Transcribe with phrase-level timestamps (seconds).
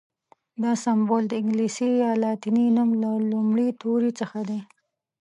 [0.63, 4.59] دا سمبول د انګلیسي یا لاتیني نوم له لومړي توري څخه دی.